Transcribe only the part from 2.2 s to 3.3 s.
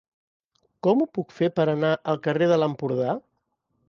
carrer de l'Empordà?